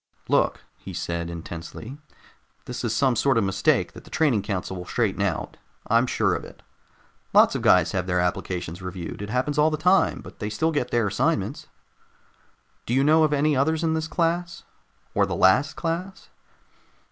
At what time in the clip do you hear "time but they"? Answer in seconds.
9.77-10.49